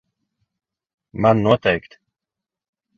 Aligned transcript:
Man 1.21 1.43
noteikti. 1.43 1.95